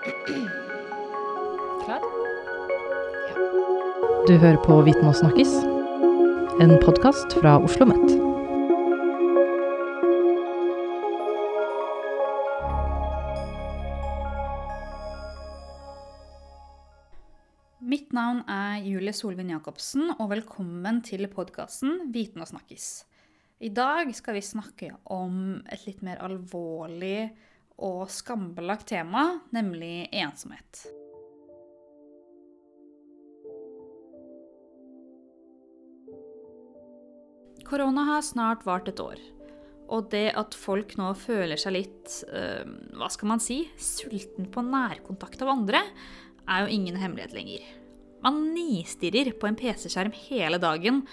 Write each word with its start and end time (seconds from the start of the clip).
Klar? 0.00 2.00
Du 4.26 4.38
hører 4.40 4.56
på 4.64 4.78
Viten 4.86 5.04
og 5.04 5.12
snakkes, 5.18 5.50
en 6.64 6.72
podkast 6.80 7.34
fra 7.36 7.58
Oslo 7.60 7.84
OsloMet. 7.84 8.14
Mitt 17.84 18.16
navn 18.16 18.40
er 18.48 18.80
Julie 18.80 19.12
Solvin 19.12 19.52
Jacobsen, 19.52 20.14
og 20.16 20.32
velkommen 20.32 21.04
til 21.04 21.28
podkasten 21.28 22.08
Viten 22.14 22.40
og 22.40 22.48
snakkes. 22.48 23.04
I 23.60 23.68
dag 23.68 24.08
skal 24.16 24.40
vi 24.40 24.46
snakke 24.48 24.94
om 25.12 25.60
et 25.68 25.84
litt 25.84 26.00
mer 26.00 26.24
alvorlig 26.24 27.34
og 27.80 28.10
skambelagt 28.12 28.88
tema, 28.92 29.40
nemlig 29.54 30.08
ensomhet. 30.12 30.84
Korona 37.70 38.02
har 38.16 38.24
snart 38.26 38.64
vart 38.66 38.88
et 38.90 39.00
år. 39.02 39.20
Og 39.90 40.08
det 40.10 40.30
at 40.38 40.54
folk 40.58 40.96
nå 40.98 41.12
føler 41.18 41.58
seg 41.58 41.74
litt 41.76 42.16
øh, 42.30 42.66
hva 42.98 43.08
skal 43.10 43.30
man 43.32 43.42
si, 43.42 43.62
sulten 43.78 44.48
på 44.50 44.62
nærkontakt 44.66 45.42
av 45.42 45.52
andre, 45.54 45.82
er 46.50 46.64
jo 46.64 46.74
ingen 46.74 46.98
hemmelighet 46.98 47.34
lenger. 47.34 47.68
Man 48.24 48.42
nistirrer 48.54 49.32
på 49.38 49.48
en 49.48 49.58
PC-skjerm 49.58 50.14
hele 50.28 50.58
dagen, 50.62 51.04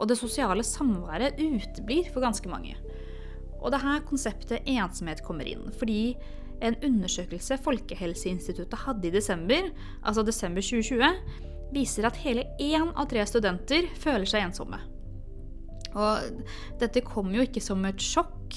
og 0.00 0.08
det 0.08 0.16
sosiale 0.18 0.64
samværet 0.64 1.36
uteblir 1.40 2.08
for 2.12 2.24
ganske 2.24 2.48
mange. 2.48 2.78
Og 3.60 3.70
det 3.70 3.80
er 3.80 3.86
her 3.86 4.04
konseptet 4.08 4.68
ensomhet 4.68 5.22
kommer 5.26 5.48
inn, 5.48 5.68
fordi 5.76 6.16
en 6.64 6.76
undersøkelse 6.84 7.58
Folkehelseinstituttet 7.64 8.84
hadde 8.84 9.08
i 9.08 9.14
desember, 9.14 9.70
altså 10.04 10.24
desember 10.26 10.64
2020, 10.64 11.12
viser 11.74 12.08
at 12.08 12.18
hele 12.24 12.46
én 12.60 12.90
av 12.90 13.06
tre 13.10 13.24
studenter 13.28 13.88
føler 14.00 14.28
seg 14.28 14.48
ensomme. 14.48 14.80
Og 15.90 16.42
dette 16.80 17.02
kom 17.06 17.32
jo 17.34 17.44
ikke 17.46 17.62
som 17.64 17.84
et 17.88 18.02
sjokk, 18.02 18.56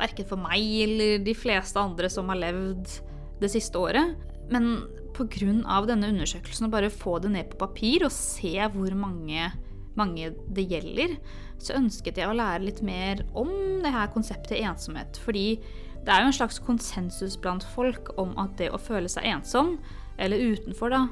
verken 0.00 0.28
for 0.28 0.40
meg 0.40 0.64
eller 0.84 1.24
de 1.24 1.34
fleste 1.36 1.80
andre 1.80 2.08
som 2.12 2.30
har 2.32 2.40
levd 2.40 3.00
det 3.40 3.50
siste 3.52 3.80
året. 3.80 4.14
Men 4.50 4.84
pga. 5.16 5.80
denne 5.86 6.10
undersøkelsen, 6.12 6.68
å 6.68 6.72
bare 6.72 6.90
få 6.90 7.18
det 7.22 7.32
ned 7.34 7.50
på 7.50 7.60
papir 7.66 8.06
og 8.06 8.14
se 8.14 8.54
hvor 8.74 8.94
mange, 8.96 9.50
mange 9.98 10.32
det 10.54 10.66
gjelder, 10.70 11.16
så 11.60 11.76
ønsket 11.78 12.20
jeg 12.20 12.30
å 12.30 12.36
lære 12.36 12.64
litt 12.64 12.82
mer 12.86 13.24
om 13.36 13.50
det 13.82 13.92
her 13.94 14.12
konseptet 14.14 14.60
ensomhet. 14.60 15.18
Fordi 15.24 15.60
det 16.00 16.12
er 16.12 16.22
jo 16.22 16.30
en 16.30 16.38
slags 16.38 16.60
konsensus 16.64 17.36
blant 17.40 17.66
folk 17.74 18.12
om 18.20 18.32
at 18.40 18.56
det 18.60 18.70
å 18.72 18.80
føle 18.80 19.10
seg 19.10 19.28
ensom, 19.28 19.76
eller 20.20 20.40
utenfor, 20.54 20.92
da, 20.92 21.02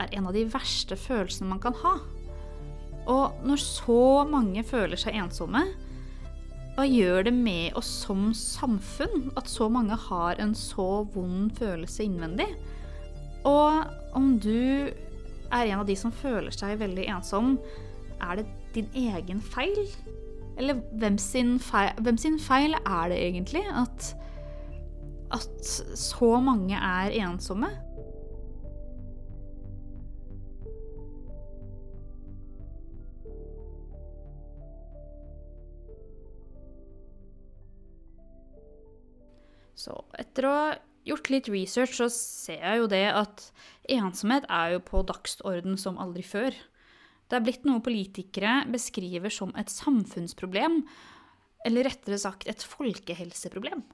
er 0.00 0.16
en 0.16 0.30
av 0.30 0.36
de 0.36 0.46
verste 0.48 0.96
følelsene 0.96 1.50
man 1.50 1.62
kan 1.62 1.76
ha. 1.82 1.98
Og 3.10 3.44
når 3.44 3.62
så 3.62 4.02
mange 4.28 4.64
føler 4.66 5.00
seg 5.00 5.18
ensomme, 5.20 5.64
hva 6.76 6.86
gjør 6.86 7.26
det 7.26 7.34
med 7.36 7.76
oss 7.76 7.88
som 8.06 8.30
samfunn 8.36 9.32
at 9.36 9.50
så 9.50 9.66
mange 9.72 9.96
har 10.08 10.38
en 10.40 10.54
så 10.56 11.02
vond 11.12 11.50
følelse 11.58 12.06
innvendig? 12.06 12.48
Og 13.48 14.16
om 14.16 14.34
du 14.40 14.88
er 15.50 15.66
en 15.66 15.80
av 15.82 15.86
de 15.88 15.96
som 15.98 16.14
føler 16.14 16.54
seg 16.54 16.78
veldig 16.80 17.08
ensom, 17.10 17.56
er 18.22 18.40
det 18.40 18.46
din 18.74 18.88
egen 18.94 19.40
feil? 19.40 19.84
Eller 20.58 20.80
hvem 21.00 21.18
sin 21.18 21.58
feil, 21.62 21.92
hvem 22.04 22.18
sin 22.20 22.38
feil 22.40 22.74
er 22.80 23.12
det 23.12 23.20
egentlig 23.28 23.62
at, 23.72 24.16
at 25.32 25.70
så 25.98 26.40
mange 26.40 26.76
er 26.76 27.16
ensomme? 27.24 27.70
Så 39.80 39.96
etter 40.20 40.44
å 40.44 40.52
ha 40.52 40.72
gjort 41.08 41.30
litt 41.32 41.48
research, 41.48 41.96
så 41.96 42.10
ser 42.12 42.60
jeg 42.60 42.82
jo 42.82 42.88
det 42.92 43.06
at 43.14 43.46
ensomhet 43.88 44.44
er 44.52 44.76
jo 44.76 44.82
på 44.84 45.00
dagsorden 45.08 45.78
som 45.80 46.00
aldri 46.02 46.24
før. 46.26 46.56
Det 47.30 47.38
er 47.38 47.44
blitt 47.46 47.64
noe 47.68 47.78
politikere 47.84 48.64
beskriver 48.72 49.30
som 49.30 49.52
et 49.60 49.70
samfunnsproblem, 49.70 50.80
eller 51.66 51.86
rettere 51.86 52.18
sagt 52.18 52.48
et 52.50 52.62
folkehelseproblem. 52.66 53.84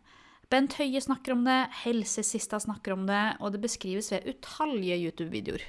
Bent 0.48 0.76
Høie 0.78 1.00
snakker 1.02 1.34
om 1.34 1.42
det, 1.44 1.56
Helsesista 1.82 2.60
snakker 2.62 2.94
om 2.94 3.04
det, 3.08 3.22
og 3.42 3.52
det 3.52 3.60
beskrives 3.64 4.12
ved 4.14 4.28
utallige 4.30 4.96
YouTube-videoer. 5.02 5.64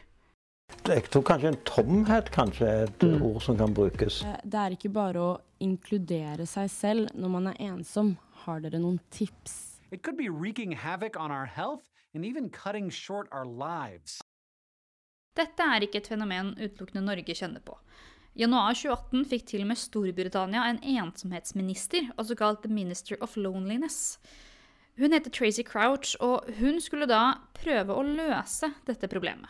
Jeg 0.88 1.08
tror 1.12 1.24
kanskje 1.28 1.48
en 1.54 1.60
tomhet 1.66 2.30
kanskje 2.36 2.68
er 2.68 2.84
et 2.88 3.00
Mm. 3.04 3.22
ord 3.24 3.42
som 3.42 3.58
kan 3.58 3.74
brukes. 3.74 4.22
Eh, 4.24 4.38
Det 4.46 4.54
er 4.54 4.70
ikke 4.76 4.94
bare 4.94 5.16
å 5.20 5.42
inkludere 5.60 6.46
seg 6.48 6.70
selv 6.70 7.10
når 7.16 7.30
man 7.30 7.48
er 7.48 7.56
ensom. 7.60 8.18
Har 8.46 8.60
dere 8.62 8.80
noen 8.80 9.00
tips? 9.10 9.80
It 9.92 10.04
could 10.04 10.18
be 10.18 10.30
wreaking 10.30 10.72
havoc 10.74 11.18
on 11.18 11.32
our 11.32 11.46
health 11.46 11.84
and 12.14 12.24
even 12.26 12.50
cutting 12.50 12.90
short 12.92 13.28
our 13.32 13.46
lives. 13.46 14.22
Dette 15.38 15.62
er 15.64 15.86
ikke 15.86 16.02
et 16.02 16.10
fenomen 16.10 16.56
utelukkende 16.58 17.04
Norge 17.06 17.36
kjenner 17.38 17.62
på. 17.62 17.78
Januar 18.38 18.74
2018 18.78 19.26
fikk 19.30 19.46
til 19.50 19.64
og 19.64 19.70
med 19.72 19.80
Storbritannia 19.82 20.66
en 20.70 20.80
ensomhetsminister, 20.82 22.12
også 22.18 22.38
kalt 22.38 22.64
The 22.66 22.74
Minister 22.74 23.18
of 23.22 23.38
Loneliness. 23.38 24.18
Hun 24.98 25.14
heter 25.14 25.30
Tracy 25.30 25.62
Crouch, 25.62 26.16
og 26.20 26.46
hun 26.60 26.82
skulle 26.82 27.06
da 27.10 27.38
prøve 27.54 27.94
å 27.94 28.04
løse 28.06 28.70
dette 28.86 29.10
problemet. 29.10 29.50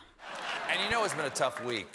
And 0.69 0.79
you 0.83 0.89
know 0.89 1.05
it's 1.05 1.15
been 1.15 1.25
a 1.25 1.29
tough 1.29 1.63
week 1.63 1.87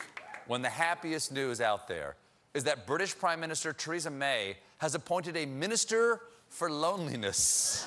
when 0.46 0.62
the 0.62 0.70
happiest 0.70 1.32
news 1.32 1.60
out 1.60 1.86
there 1.86 2.16
is 2.54 2.64
that 2.64 2.86
British 2.86 3.14
Prime 3.18 3.40
Minister 3.40 3.72
Theresa 3.72 4.10
May 4.10 4.56
has 4.78 4.94
appointed 4.94 5.36
a 5.36 5.46
minister 5.46 6.20
for 6.48 6.70
loneliness. 6.70 7.86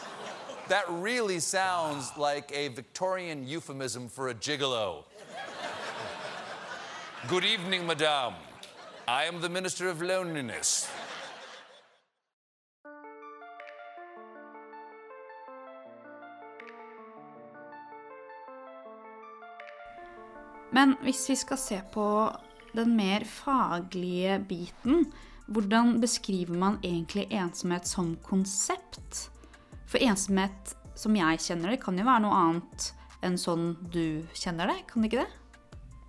That 0.69 0.85
really 0.89 1.39
sounds 1.39 2.11
like 2.17 2.51
a 2.51 2.69
Victorian 2.69 3.47
euphemism 3.47 4.07
for 4.07 4.29
a 4.29 4.33
gigolo. 4.33 5.03
Good 7.29 7.45
evening, 7.45 7.87
madame. 7.87 8.35
I 9.07 9.23
am 9.23 9.41
the 9.41 9.49
Minister 9.49 9.89
of 9.89 10.01
Loneliness. 10.01 10.89
Men 20.71 20.95
hvis 21.01 21.29
vi 21.29 21.35
skal 21.35 21.57
se 21.57 21.81
på 21.93 22.29
den 22.75 22.95
mer 22.95 23.25
faglige 23.25 24.45
biten, 24.49 25.05
hvordan 25.47 26.01
beskriver 26.01 26.53
man 26.53 26.77
egentlig 26.83 27.25
ensomhet 27.31 27.87
som 27.87 28.17
konsept? 28.23 29.31
For 29.87 29.97
ensomhet 29.97 30.75
som 30.95 31.17
jeg 31.17 31.41
kjenner 31.41 31.73
det, 31.73 31.81
kan 31.81 31.97
jo 31.97 32.05
være 32.05 32.27
noe 32.27 32.43
annet 32.43 32.91
enn 33.25 33.41
sånn 33.41 33.71
du 33.89 34.21
kjenner 34.37 34.69
det, 34.69 34.77
kan 34.91 35.01
det 35.01 35.09
ikke 35.09 35.25
det? 35.25 35.44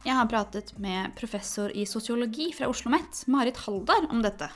Jeg 0.06 0.14
har 0.14 0.28
pratet 0.30 0.68
med 0.78 1.16
professor 1.18 1.72
i 1.74 1.82
sosiologi 1.86 2.52
fra 2.54 2.68
Oslo 2.70 2.92
OsloMet, 2.92 3.24
Marit 3.26 3.56
Haldar, 3.64 4.04
om 4.14 4.20
dette. 4.22 4.46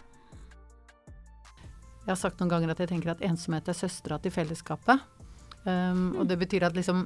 Jeg 2.04 2.12
har 2.12 2.20
sagt 2.20 2.38
noen 2.38 2.52
ganger 2.52 2.70
at 2.70 2.82
jeg 2.84 2.92
tenker 2.92 3.10
at 3.16 3.24
ensomhet 3.26 3.66
er 3.66 3.74
søstera 3.74 4.20
til 4.22 4.30
fellesskapet. 4.30 5.02
Um, 5.66 6.14
og 6.20 6.28
det 6.30 6.38
betyr 6.38 6.68
at 6.68 6.78
liksom 6.78 7.02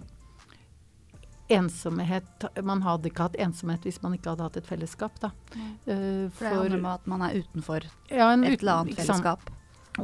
ensomhet 1.51 2.45
Man 2.63 2.85
hadde 2.85 3.11
ikke 3.11 3.25
hatt 3.27 3.35
ensomhet 3.43 3.83
hvis 3.85 3.99
man 4.05 4.15
ikke 4.15 4.31
hadde 4.31 4.45
hatt 4.47 4.61
et 4.61 4.69
fellesskap, 4.69 5.17
da. 5.25 5.33
Uh, 5.89 6.29
For 6.29 6.45
det 6.45 6.53
handler 6.53 6.79
om 6.83 6.87
at 6.93 7.09
man 7.15 7.25
er 7.25 7.41
utenfor 7.41 7.89
ja, 8.13 8.29
et 8.29 8.45
uten- 8.45 8.61
eller 8.61 8.75
annet 8.77 9.01
fellesskap. 9.01 9.51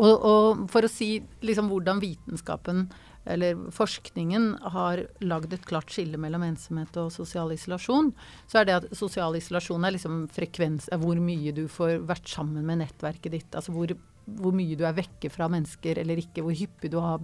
Og, 0.00 0.12
og 0.16 0.66
for 0.72 0.86
å 0.86 0.88
si 0.88 1.18
liksom 1.44 1.68
hvordan 1.68 2.00
vitenskapen 2.00 2.86
eller 3.24 3.58
forskningen 3.74 4.52
har 4.74 5.02
lagd 5.20 5.52
et 5.52 5.66
klart 5.68 5.92
skille 5.92 6.18
mellom 6.20 6.44
ensomhet 6.46 6.96
og 7.00 7.12
sosial 7.12 7.52
isolasjon, 7.52 8.12
så 8.48 8.60
er 8.60 8.68
det 8.68 8.76
at 8.78 8.86
sosial 8.96 9.36
isolasjon 9.36 9.84
er 9.84 9.96
liksom 9.96 10.22
frekvens 10.32 10.88
er 10.92 11.02
hvor 11.02 11.20
mye 11.20 11.52
du 11.56 11.66
får 11.70 11.98
vært 12.08 12.30
sammen 12.32 12.64
med 12.66 12.80
nettverket 12.80 13.36
ditt. 13.36 13.50
Altså 13.54 13.74
hvor, 13.76 13.92
hvor 14.40 14.56
mye 14.56 14.78
du 14.78 14.86
er 14.88 14.96
vekke 14.96 15.32
fra 15.32 15.50
mennesker 15.52 16.00
eller 16.00 16.22
ikke, 16.22 16.44
hvor 16.46 16.56
hyppig 16.56 16.92
du 16.94 17.00
har 17.04 17.20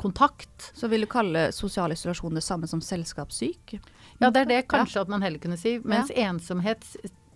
kontakt. 0.00 0.70
Så 0.74 0.88
vil 0.88 1.04
du 1.04 1.10
kalle 1.12 1.50
sosial 1.52 1.92
isolasjon 1.94 2.34
det 2.34 2.44
samme 2.44 2.68
som 2.70 2.82
selskapssyk? 2.82 3.76
Ja, 4.18 4.30
det 4.30 4.46
er 4.46 4.50
det 4.50 4.60
kanskje 4.72 5.04
at 5.04 5.12
man 5.12 5.22
heller 5.22 5.42
kunne 5.42 5.60
si. 5.60 5.78
Mens 5.84 6.10
ensomhet 6.10 6.86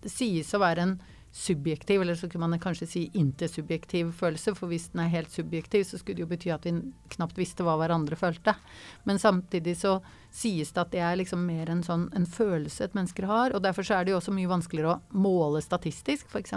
sies 0.05 0.50
å 0.56 0.62
være 0.62 0.88
en 0.88 0.94
subjektiv, 1.34 2.02
eller 2.02 2.14
så 2.14 2.28
kunne 2.31 2.46
man 2.46 2.60
kanskje 2.62 2.86
si 2.86 3.00
intersubjektiv 3.19 4.12
følelse, 4.14 4.52
for 4.54 4.70
hvis 4.70 4.86
den 4.92 5.00
er 5.02 5.10
helt 5.16 5.32
subjektiv, 5.34 5.82
så 5.88 5.98
skulle 5.98 6.20
det 6.20 6.22
jo 6.22 6.31
bety 6.31 6.52
at 6.54 6.69
vi 6.69 6.76
knapt 7.16 7.40
visste 7.40 7.66
hva 7.66 7.75
hverandre 7.81 8.14
følte. 8.14 8.54
Men 9.02 9.19
samtidig 9.19 9.75
så 9.81 9.96
sies 10.31 10.70
det 10.70 10.84
at 10.84 10.92
det 10.92 11.02
er 11.02 11.19
liksom 11.19 11.42
mer 11.42 11.72
en 11.75 11.82
sånn 11.82 12.06
en 12.14 12.28
følelse 12.31 12.86
et 12.86 12.94
mennesker 12.94 13.26
har, 13.26 13.50
og 13.50 13.64
derfor 13.66 13.82
så 13.82 13.98
er 13.98 14.06
det 14.06 14.14
jo 14.14 14.20
også 14.20 14.36
mye 14.36 14.52
vanskeligere 14.52 14.94
å 14.94 15.19
måle 15.26 15.62
statistisk, 15.64 16.31
f.eks. 16.31 16.54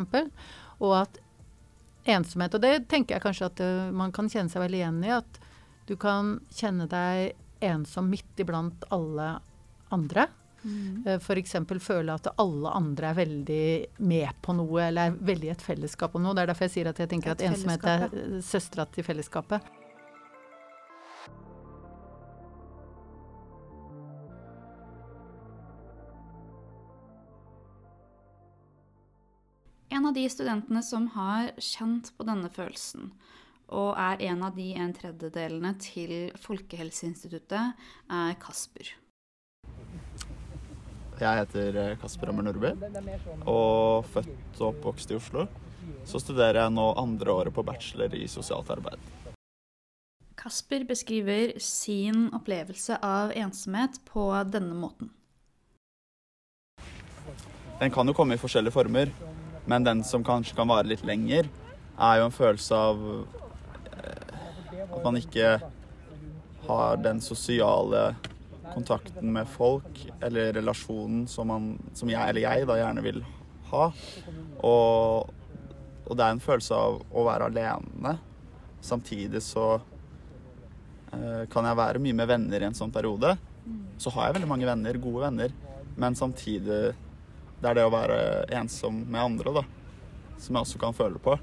Og 0.78 0.94
at 1.00 1.18
ensomhet, 2.06 2.54
og 2.54 2.62
det 2.62 2.86
tenker 2.94 3.18
jeg 3.18 3.26
kanskje 3.26 3.50
at 3.50 3.66
uh, 3.66 3.90
man 3.90 4.14
kan 4.14 4.30
kjenne 4.30 4.54
seg 4.54 4.62
veldig 4.62 4.84
igjen 4.84 5.04
i, 5.08 5.16
at 5.18 5.42
du 5.90 5.98
kan 5.98 6.36
kjenne 6.54 6.86
deg 6.92 7.34
ensom 7.66 8.14
midt 8.14 8.46
iblant 8.46 8.86
alle 8.94 9.40
andre. 9.90 10.30
Mm. 10.64 11.04
Eh, 11.06 11.20
F.eks. 11.20 11.56
føle 11.80 12.14
at 12.14 12.30
alle 12.38 12.76
andre 12.76 13.12
er 13.12 13.20
veldig 13.22 13.66
med 14.00 14.42
på 14.42 14.56
noe, 14.58 14.82
eller 14.88 15.12
er 15.12 15.20
veldig 15.32 15.52
i 15.52 15.54
et 15.54 15.66
fellesskap 15.66 16.16
om 16.18 16.24
noe. 16.26 16.36
Det 16.36 16.46
er 16.46 16.54
derfor 16.54 16.68
jeg 16.68 16.78
sier 16.78 16.92
at 16.92 17.02
jeg 17.02 17.12
tenker 17.14 17.36
at 17.36 17.44
ensomhet 17.46 17.86
er 17.88 18.08
eh, 18.08 18.40
søstera 18.46 18.88
til 18.92 19.08
fellesskapet. 19.08 19.74
En 29.98 30.06
av 30.06 30.14
de 30.14 30.28
studentene 30.30 30.84
som 30.86 31.08
har 31.16 31.54
kjent 31.64 32.12
på 32.18 32.26
denne 32.28 32.52
følelsen, 32.54 33.10
og 33.74 33.98
er 34.00 34.22
en 34.30 34.44
av 34.46 34.56
de 34.56 34.70
en 34.80 34.94
tredjedelene 34.96 35.74
til 35.84 36.14
Folkehelseinstituttet, 36.40 37.88
er 38.14 38.38
Kasper. 38.40 38.94
Jeg 41.18 41.40
heter 41.42 41.78
eh, 41.82 41.96
Kasper 41.98 42.30
Ammer 42.30 42.46
Nordby, 42.46 42.74
og 43.50 44.06
født 44.12 44.60
og 44.62 44.68
oppvokst 44.68 45.12
i 45.12 45.18
Oslo. 45.18 45.48
Så 46.06 46.22
studerer 46.22 46.62
jeg 46.62 46.74
nå 46.76 46.92
andre 47.00 47.34
året 47.34 47.56
på 47.56 47.64
bachelor 47.66 48.14
i 48.14 48.28
sosialt 48.30 48.70
arbeid. 48.70 49.02
Kasper 50.38 50.86
beskriver 50.86 51.56
sin 51.64 52.28
opplevelse 52.38 53.00
av 53.04 53.34
ensomhet 53.36 53.98
på 54.06 54.30
denne 54.46 54.78
måten. 54.78 55.10
Den 57.80 57.94
kan 57.94 58.08
jo 58.10 58.14
komme 58.18 58.38
i 58.38 58.42
forskjellige 58.42 58.78
former, 58.78 59.10
men 59.66 59.84
den 59.86 60.06
som 60.06 60.26
kanskje 60.26 60.56
kan 60.58 60.70
vare 60.70 60.88
litt 60.90 61.06
lenger, 61.06 61.50
er 61.98 62.22
jo 62.22 62.30
en 62.30 62.38
følelse 62.38 62.78
av 62.78 63.04
eh, 63.98 64.38
at 64.86 65.02
man 65.02 65.18
ikke 65.18 65.58
har 66.68 67.02
den 67.02 67.22
sosiale 67.26 68.12
kontakten 68.74 69.34
med 69.34 69.50
folk, 69.50 70.00
eller 70.22 70.54
relasjonen 70.58 71.26
som, 71.28 71.50
man, 71.52 71.74
som 71.98 72.10
jeg 72.12 72.30
eller 72.30 72.44
jeg 72.44 72.68
da 72.70 72.78
gjerne 72.80 73.04
vil 73.06 73.22
ha. 73.72 73.84
Og, 74.66 75.34
og 76.08 76.18
det 76.18 76.26
er 76.26 76.36
en 76.36 76.44
følelse 76.44 76.78
av 76.78 77.02
å 77.12 77.26
være 77.28 77.50
alene. 77.52 78.16
Samtidig 78.84 79.42
så 79.44 79.68
eh, 79.76 81.44
kan 81.52 81.68
jeg 81.68 81.80
være 81.82 82.04
mye 82.04 82.18
med 82.22 82.32
venner 82.32 82.64
i 82.64 82.70
en 82.70 82.78
sånn 82.78 82.94
periode. 82.94 83.36
Så 84.00 84.14
har 84.16 84.30
jeg 84.30 84.38
veldig 84.38 84.52
mange 84.54 84.70
venner, 84.70 85.02
gode 85.02 85.26
venner, 85.26 85.56
men 85.98 86.16
samtidig 86.16 86.94
det 87.58 87.72
er 87.72 87.80
det 87.80 87.88
å 87.88 87.94
være 87.94 88.20
ensom 88.60 89.02
med 89.10 89.24
andre, 89.24 89.62
da. 89.62 89.64
Som 90.38 90.56
jeg 90.56 90.68
også 90.68 90.82
kan 90.82 90.96
føle 90.96 91.20
på. 91.22 91.34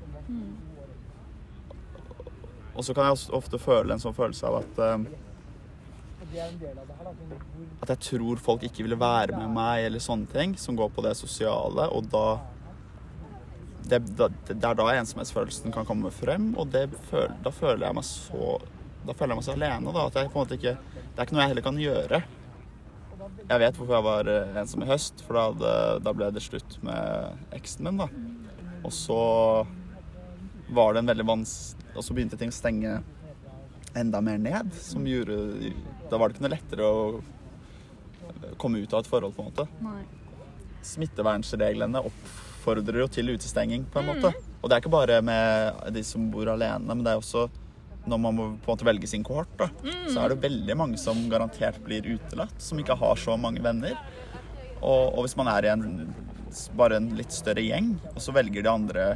Og 2.74 2.82
så 2.86 2.94
kan 2.94 3.10
jeg 3.10 3.34
ofte 3.34 3.58
føle 3.62 3.94
en 3.94 4.02
sånn 4.02 4.16
følelse 4.16 4.48
av 4.48 4.60
at 4.62 4.80
eh, 4.82 5.04
At 7.84 7.92
jeg 7.94 8.00
tror 8.08 8.42
folk 8.42 8.64
ikke 8.66 8.84
ville 8.86 8.98
være 8.98 9.36
med 9.36 9.52
meg, 9.54 9.86
eller 9.86 10.02
sånne 10.02 10.30
ting, 10.32 10.56
som 10.60 10.76
går 10.78 10.90
på 10.94 11.04
det 11.06 11.14
sosiale. 11.20 11.88
Og 11.94 12.10
da 12.12 12.26
Det, 13.84 13.98
det 14.16 14.64
er 14.64 14.76
da 14.78 14.84
ensomhetsfølelsen 14.96 15.72
kan 15.72 15.84
komme 15.84 16.08
frem, 16.10 16.54
og 16.56 16.70
det 16.72 16.86
føl, 17.10 17.34
da 17.44 17.50
føler 17.52 17.84
jeg 17.86 17.94
meg 17.98 18.06
så 18.08 18.54
Da 19.04 19.12
føler 19.12 19.34
jeg 19.34 19.40
meg 19.42 19.44
så 19.44 19.52
alene, 19.52 19.92
da. 19.92 20.06
At 20.06 20.14
jeg 20.16 20.30
på 20.32 20.38
en 20.38 20.46
måte 20.46 20.56
ikke 20.56 20.76
Det 20.78 21.18
er 21.18 21.26
ikke 21.26 21.36
noe 21.36 21.42
jeg 21.44 21.52
heller 21.52 21.66
kan 21.66 21.80
gjøre. 21.82 22.22
Jeg 23.48 23.60
vet 23.60 23.76
hvorfor 23.76 23.94
jeg 23.94 24.04
var 24.06 24.28
eh, 24.32 24.56
ensom 24.62 24.82
i 24.84 24.88
høst, 24.88 25.20
for 25.26 25.36
da, 25.36 25.42
hadde, 25.50 25.72
da 26.04 26.12
ble 26.16 26.30
det 26.32 26.42
slutt 26.44 26.78
med 26.84 27.52
eksen 27.56 27.84
min, 27.84 28.00
da. 28.00 28.08
Og 28.84 28.92
så 28.92 29.18
var 30.74 30.92
det 30.92 31.04
en 31.04 31.10
veldig 31.12 31.26
vans... 31.28 31.52
Og 31.94 32.02
så 32.04 32.16
begynte 32.16 32.36
ting 32.40 32.50
å 32.52 32.56
stenge 32.56 32.96
enda 33.94 34.20
mer 34.24 34.40
ned, 34.42 34.72
som 34.80 35.04
gjorde 35.06 35.36
Da 36.10 36.18
var 36.20 36.28
det 36.28 36.36
ikke 36.36 36.46
noe 36.46 36.54
lettere 36.54 36.84
å 36.88 38.54
komme 38.60 38.78
ut 38.78 38.92
av 38.92 39.02
et 39.04 39.10
forhold, 39.10 39.34
på 39.36 39.42
en 39.44 39.50
måte. 39.50 39.66
Smittevernreglene 40.84 42.02
oppfordrer 42.04 43.00
jo 43.00 43.08
til 43.08 43.32
utestenging, 43.34 43.84
på 43.92 44.02
en 44.02 44.10
måte. 44.12 44.32
Og 44.60 44.68
det 44.68 44.76
er 44.76 44.82
ikke 44.84 44.92
bare 44.92 45.20
med 45.24 45.92
de 45.94 46.02
som 46.06 46.30
bor 46.32 46.48
alene, 46.52 46.84
men 46.94 47.04
det 47.04 47.14
er 47.14 47.22
også 47.22 47.48
når 48.04 48.18
man 48.20 48.36
må 48.36 48.46
på 48.60 48.68
en 48.68 48.74
måte 48.74 48.84
velge 48.84 49.08
sin 49.08 49.24
kohort, 49.24 49.48
da, 49.56 49.70
så 50.12 50.20
er 50.20 50.28
det 50.34 50.42
veldig 50.42 50.74
mange 50.76 50.98
som 51.00 51.22
garantert 51.32 51.78
blir 51.86 52.04
utelatt, 52.04 52.52
som 52.60 52.76
ikke 52.80 52.98
har 53.00 53.16
så 53.16 53.36
mange 53.40 53.62
venner. 53.64 53.96
Og, 54.82 55.14
og 55.14 55.22
hvis 55.24 55.36
man 55.40 55.48
er 55.48 55.64
i 55.64 55.70
en, 55.72 56.12
bare 56.76 56.98
en 57.00 57.08
litt 57.16 57.32
større 57.32 57.64
gjeng, 57.64 57.94
og 58.12 58.20
så 58.20 58.34
velger 58.36 58.66
de 58.66 58.68
andre 58.68 59.06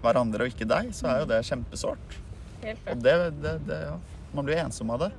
hverandre 0.00 0.46
og 0.46 0.54
ikke 0.54 0.68
deg, 0.70 0.88
så 0.96 1.10
er 1.10 1.20
jo 1.20 1.28
det 1.28 1.42
kjempesårt. 1.50 2.16
Og 2.64 3.02
det, 3.04 3.14
det, 3.42 3.58
det 3.68 3.82
ja. 3.90 3.98
Man 4.32 4.44
blir 4.48 4.60
ensom 4.60 4.90
av 4.92 5.04
det. 5.04 5.10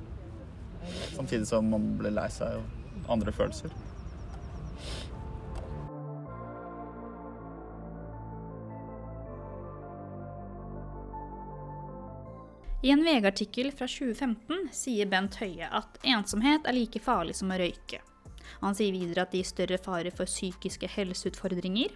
Samtidig 1.14 1.46
som 1.48 1.70
man 1.70 1.94
blir 2.00 2.14
lei 2.14 2.28
seg 2.32 2.58
av 2.58 3.10
andre 3.12 3.32
følelser. 3.34 3.72
I 12.82 12.90
en 12.94 13.02
VG-artikkel 13.04 13.72
fra 13.76 13.84
2015 13.84 14.70
sier 14.72 15.08
Bent 15.10 15.34
Høie 15.42 15.66
at 15.68 15.98
ensomhet 16.00 16.64
er 16.64 16.78
like 16.78 17.02
farlig 17.04 17.34
som 17.36 17.52
å 17.52 17.58
røyke. 17.60 18.00
Han 18.62 18.76
sier 18.76 18.94
videre 18.96 19.26
at 19.26 19.34
det 19.34 19.42
gir 19.42 19.50
større 19.50 19.78
fare 19.84 20.12
for 20.14 20.28
psykiske 20.28 20.88
helseutfordringer, 20.88 21.92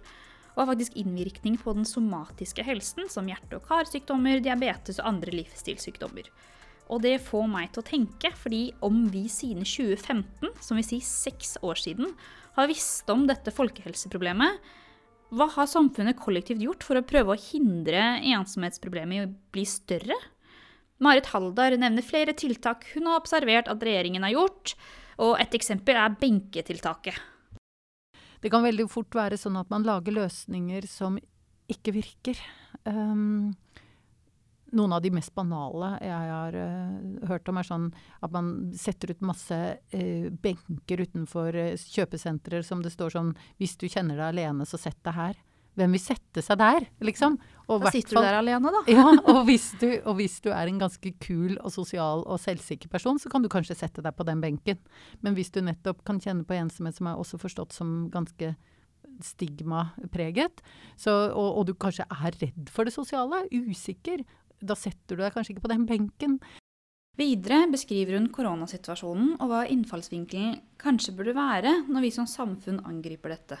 og 0.53 0.61
har 0.61 0.69
faktisk 0.71 0.95
innvirkning 1.01 1.57
på 1.59 1.73
den 1.75 1.87
somatiske 1.89 2.63
helsen, 2.63 3.09
som 3.09 3.27
hjerte- 3.27 3.57
og 3.57 3.65
karsykdommer, 3.67 4.39
diabetes 4.45 5.01
og 5.01 5.09
andre 5.09 5.33
livsstilssykdommer. 5.35 6.29
Og 6.93 7.01
det 7.01 7.17
får 7.25 7.47
meg 7.49 7.71
til 7.73 7.81
å 7.81 7.87
tenke, 7.87 8.29
fordi 8.37 8.69
om 8.85 9.05
vi 9.09 9.25
siden 9.31 9.65
2015, 9.65 10.51
som 10.61 10.77
vil 10.77 10.85
si 10.85 10.99
seks 11.01 11.55
år 11.65 11.79
siden, 11.81 12.11
har 12.55 12.69
visst 12.69 13.09
om 13.11 13.25
dette 13.27 13.53
folkehelseproblemet, 13.53 14.59
hva 15.35 15.47
har 15.55 15.67
samfunnet 15.67 16.19
kollektivt 16.21 16.61
gjort 16.61 16.85
for 16.85 16.99
å 16.99 17.05
prøve 17.07 17.33
å 17.33 17.41
hindre 17.41 18.03
ensomhetsproblemet 18.35 19.17
i 19.17 19.23
å 19.25 19.31
bli 19.55 19.65
større? 19.67 20.17
Marit 21.01 21.27
Haldar 21.33 21.75
nevner 21.75 22.05
flere 22.05 22.35
tiltak 22.37 22.85
hun 22.93 23.09
har 23.09 23.19
observert 23.19 23.67
at 23.71 23.83
regjeringen 23.83 24.23
har 24.23 24.35
gjort, 24.35 24.75
og 25.19 25.35
et 25.41 25.57
eksempel 25.57 25.97
er 25.99 26.15
benketiltaket. 26.21 27.17
Det 28.43 28.51
kan 28.53 28.63
veldig 28.63 28.85
fort 28.91 29.15
være 29.17 29.39
sånn 29.41 29.57
at 29.57 29.71
man 29.73 29.83
lager 29.87 30.13
løsninger 30.13 30.85
som 30.87 31.17
ikke 31.71 31.95
virker. 31.95 32.39
Um, 32.85 33.55
noen 34.75 34.95
av 34.95 35.01
de 35.03 35.11
mest 35.15 35.33
banale 35.35 35.95
jeg 36.03 36.29
har 36.31 36.57
uh, 36.59 37.25
hørt 37.29 37.49
om, 37.51 37.59
er 37.59 37.67
sånn 37.67 37.89
at 38.25 38.35
man 38.35 38.53
setter 38.77 39.15
ut 39.15 39.25
masse 39.25 39.55
uh, 39.55 40.27
benker 40.43 41.05
utenfor 41.05 41.55
uh, 41.55 41.73
kjøpesentre 41.79 42.61
som 42.65 42.83
det 42.83 42.93
står 42.93 43.15
sånn 43.15 43.35
'Hvis 43.59 43.77
du 43.79 43.87
kjenner 43.87 44.19
deg 44.19 44.33
alene, 44.33 44.67
så 44.67 44.79
sett 44.81 45.01
deg 45.03 45.15
her'. 45.15 45.43
Hvem 45.75 45.91
vil 45.91 45.99
sette 45.99 46.39
seg 46.43 46.59
der, 46.59 46.85
liksom? 47.03 47.35
Og 47.67 47.83
Da 47.83 47.91
sitter 47.91 48.15
du 48.15 48.23
der 48.23 48.37
alene, 48.39 48.71
da. 48.71 48.81
Ja, 48.87 49.09
og 49.31 49.41
hvis, 49.49 49.73
du, 49.81 49.89
og 50.07 50.15
hvis 50.21 50.37
du 50.43 50.47
er 50.53 50.71
en 50.71 50.79
ganske 50.79 51.11
kul 51.19 51.57
og 51.57 51.73
sosial 51.73 52.23
og 52.23 52.39
selvsikker 52.39 52.91
person, 52.91 53.19
så 53.19 53.31
kan 53.31 53.43
du 53.43 53.49
kanskje 53.51 53.75
sette 53.75 54.03
deg 54.05 54.15
på 54.15 54.23
den 54.27 54.43
benken. 54.43 54.79
Men 55.25 55.35
hvis 55.35 55.51
du 55.51 55.59
nettopp 55.65 56.05
kan 56.07 56.21
kjenne 56.23 56.47
på 56.47 56.55
ensomhet, 56.55 56.95
som 56.95 57.11
er 57.11 57.19
også 57.19 57.41
forstått 57.41 57.75
som 57.75 58.07
ganske 58.13 58.53
stigmapreget, 59.23 60.63
så, 60.99 61.11
og, 61.31 61.59
og 61.59 61.67
du 61.67 61.75
kanskje 61.79 62.07
er 62.07 62.39
redd 62.39 62.71
for 62.71 62.87
det 62.87 62.95
sosiale, 62.95 63.43
usikker, 63.51 64.23
da 64.67 64.77
setter 64.79 65.15
du 65.17 65.23
deg 65.23 65.35
kanskje 65.35 65.55
ikke 65.55 65.65
på 65.67 65.73
den 65.73 65.85
benken. 65.89 66.39
Videre 67.15 67.61
beskriver 67.71 68.17
hun 68.17 68.27
koronasituasjonen 68.35 69.37
og 69.37 69.47
hva 69.51 69.61
innfallsvinkelen 69.71 70.57
kanskje 70.81 71.13
burde 71.15 71.35
være 71.37 71.71
når 71.87 72.03
vi 72.03 72.11
som 72.11 72.27
samfunn 72.27 72.81
angriper 72.83 73.31
dette. 73.31 73.59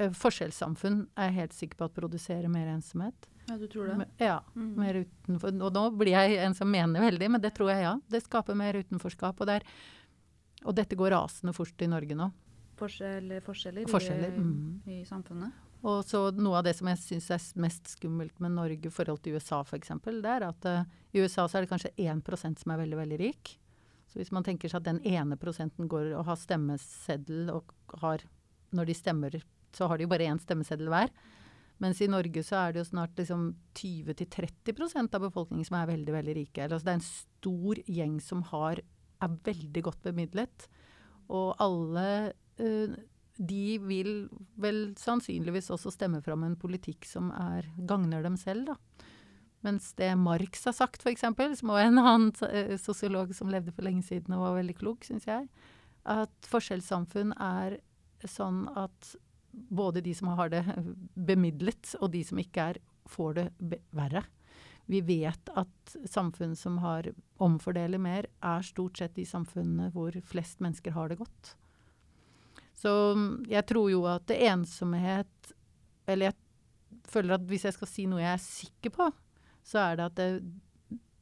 Eh, 0.00 0.10
Forskjellssamfunn 0.16 1.04
er 1.14 1.30
jeg 1.30 1.38
helt 1.38 1.54
sikker 1.56 1.78
på 1.78 1.86
at 1.90 1.94
produserer 1.94 2.50
mer 2.50 2.72
ensomhet. 2.72 3.30
Ja, 3.50 3.56
du 3.58 3.66
tror 3.70 3.86
det? 3.90 4.06
Ja, 4.22 4.40
mer 4.54 5.00
utenfor. 5.02 5.54
Og 5.54 5.72
nå 5.74 5.86
blir 5.98 6.14
jeg 6.14 6.42
en 6.42 6.54
som 6.58 6.70
mener 6.70 7.02
veldig, 7.02 7.30
men 7.34 7.42
det 7.42 7.52
tror 7.56 7.72
jeg 7.72 7.86
ja. 7.86 7.96
Det 8.10 8.22
skaper 8.22 8.58
mer 8.58 8.78
utenforskap. 8.78 9.40
Og, 9.40 9.48
det 9.48 9.60
er, 9.60 9.66
og 10.64 10.76
dette 10.78 10.98
går 10.98 11.14
rasende 11.14 11.54
fort 11.56 11.82
i 11.82 11.90
Norge 11.90 12.18
nå. 12.18 12.30
Forskjeller, 12.80 13.42
forskjeller, 13.44 13.88
Forskjeller, 13.90 14.34
i, 14.34 14.44
mm. 14.44 14.76
i 14.88 15.02
samfunnet. 15.08 15.69
Og 15.80 16.02
så 16.04 16.26
noe 16.36 16.58
av 16.58 16.66
det 16.66 16.74
som 16.76 16.90
jeg 16.90 17.00
syns 17.00 17.30
er 17.32 17.44
mest 17.62 17.88
skummelt 17.94 18.36
med 18.42 18.52
Norge 18.58 18.90
i 18.90 18.92
forhold 18.92 19.22
til 19.24 19.38
USA 19.38 19.62
f.eks., 19.64 19.94
det 20.04 20.28
er 20.28 20.44
at 20.44 20.68
uh, 20.68 20.82
i 21.16 21.22
USA 21.22 21.46
så 21.48 21.58
er 21.58 21.64
det 21.64 21.72
kanskje 21.72 21.94
1 21.96 22.20
som 22.60 22.74
er 22.74 22.82
veldig, 22.82 22.98
veldig 23.00 23.20
rik. 23.22 23.54
Så 24.10 24.18
hvis 24.18 24.32
man 24.34 24.44
tenker 24.44 24.68
seg 24.68 24.82
at 24.82 24.90
den 24.90 25.00
ene 25.06 25.38
prosenten 25.40 25.88
går 25.88 26.12
og 26.18 26.26
har 26.28 26.38
stemmeseddel 26.38 27.52
og 27.54 27.72
har 28.02 28.26
Når 28.70 28.86
de 28.86 28.94
stemmer, 28.94 29.34
så 29.74 29.88
har 29.90 29.98
de 29.98 30.04
jo 30.04 30.10
bare 30.12 30.28
én 30.30 30.38
stemmeseddel 30.38 30.86
hver. 30.92 31.10
Mens 31.82 31.98
i 32.04 32.06
Norge 32.06 32.42
så 32.46 32.58
er 32.60 32.72
det 32.72 32.78
jo 32.82 32.90
snart 32.90 33.16
liksom 33.18 33.48
20-30% 33.74 35.16
av 35.16 35.24
befolkningen 35.24 35.66
som 35.66 35.78
er 35.80 35.88
veldig, 35.90 36.12
veldig 36.12 36.34
rike. 36.36 36.68
Altså 36.68 36.86
det 36.86 36.92
er 36.92 36.98
en 37.00 37.08
stor 37.08 37.80
gjeng 37.88 38.20
som 38.22 38.44
har, 38.52 38.82
er 39.18 39.38
veldig 39.48 39.82
godt 39.88 40.02
bemidlet. 40.04 40.68
Og 41.32 41.56
alle 41.58 42.06
eh, 42.60 42.94
de 43.40 43.78
vil 43.80 44.12
vel 44.60 44.90
sannsynligvis 45.00 45.70
også 45.72 45.92
stemme 45.94 46.20
fram 46.24 46.44
en 46.44 46.58
politikk 46.60 47.06
som 47.08 47.30
er, 47.32 47.68
gagner 47.88 48.24
dem 48.26 48.36
selv, 48.40 48.72
da. 48.72 49.06
Mens 49.64 49.90
det 49.98 50.14
Marx 50.16 50.64
har 50.64 50.72
sagt, 50.76 51.02
f.eks., 51.04 51.24
som 51.60 51.72
var 51.72 51.84
en 51.84 52.00
annen 52.00 52.30
eh, 52.48 52.76
sosiolog 52.80 53.34
som 53.36 53.50
levde 53.52 53.74
for 53.76 53.84
lenge 53.84 54.06
siden 54.06 54.32
og 54.36 54.46
var 54.46 54.58
veldig 54.60 54.76
klok, 54.78 55.04
syns 55.04 55.28
jeg, 55.28 55.48
at 56.08 56.48
forskjellssamfunn 56.48 57.34
er 57.36 57.76
sånn 58.24 58.64
at 58.76 59.14
både 59.52 60.00
de 60.04 60.14
som 60.16 60.32
har 60.38 60.52
det 60.52 60.64
bemidlet, 61.30 61.94
og 62.00 62.12
de 62.14 62.24
som 62.24 62.40
ikke 62.40 62.70
er, 62.72 62.80
får 63.10 63.36
det 63.36 63.48
verre. 63.96 64.24
Vi 64.90 65.00
vet 65.06 65.50
at 65.58 65.96
samfunn 66.08 66.56
som 66.58 66.80
har 66.82 67.10
omfordeler 67.42 68.00
mer, 68.00 68.26
er 68.42 68.64
stort 68.66 68.98
sett 68.98 69.16
de 69.16 69.26
samfunnene 69.28 69.90
hvor 69.94 70.16
flest 70.26 70.62
mennesker 70.64 70.96
har 70.96 71.12
det 71.12 71.20
godt. 71.20 71.54
Så 72.80 72.92
jeg 73.50 73.66
tror 73.68 73.90
jo 73.92 74.04
at 74.08 74.32
ensomhet 74.32 75.52
Eller 76.08 76.30
jeg 76.30 76.36
føler 77.10 77.36
at 77.36 77.46
hvis 77.48 77.66
jeg 77.68 77.76
skal 77.76 77.90
si 77.90 78.06
noe 78.08 78.22
jeg 78.22 78.32
er 78.32 78.42
sikker 78.42 78.92
på, 78.94 79.06
så 79.66 79.82
er 79.82 79.98
det 79.98 80.04
at 80.08 80.18
det, 80.18 80.28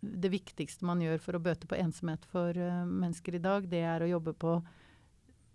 det 0.01 0.31
viktigste 0.33 0.87
man 0.89 1.01
gjør 1.03 1.21
for 1.23 1.37
å 1.37 1.43
bøte 1.43 1.69
på 1.69 1.79
ensomhet 1.79 2.25
for 2.31 2.57
uh, 2.57 2.85
mennesker 2.85 3.37
i 3.37 3.43
dag, 3.43 3.67
det 3.69 3.83
er 3.85 4.05
å 4.05 4.11
jobbe 4.11 4.35
på 4.37 4.59